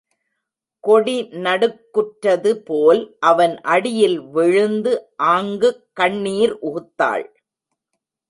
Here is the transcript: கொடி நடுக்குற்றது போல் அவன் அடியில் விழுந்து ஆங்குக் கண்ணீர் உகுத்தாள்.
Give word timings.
கொடி 0.79 1.29
நடுக்குற்றது 1.31 2.53
போல் 2.53 3.15
அவன் 3.19 3.61
அடியில் 3.61 4.19
விழுந்து 4.21 4.93
ஆங்குக் 5.15 5.83
கண்ணீர் 5.93 6.57
உகுத்தாள். 6.61 7.25